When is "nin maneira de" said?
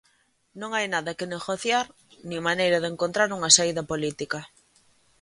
2.27-2.89